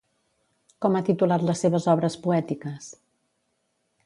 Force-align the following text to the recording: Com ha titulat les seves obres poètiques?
Com 0.85 0.97
ha 0.99 1.03
titulat 1.11 1.45
les 1.51 1.63
seves 1.67 1.87
obres 1.95 2.19
poètiques? 2.27 2.89